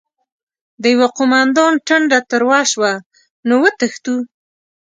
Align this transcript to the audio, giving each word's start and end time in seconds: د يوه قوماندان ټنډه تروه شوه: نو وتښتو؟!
د 0.81 0.83
يوه 0.93 1.07
قوماندان 1.17 1.73
ټنډه 1.87 2.19
تروه 2.29 2.59
شوه: 2.71 2.91
نو 3.47 3.53
وتښتو؟! 3.63 4.15